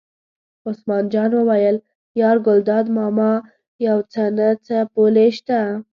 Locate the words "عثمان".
0.67-1.03